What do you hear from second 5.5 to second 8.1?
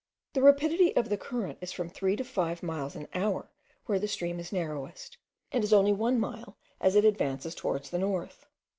and is only one mile as it advances towards the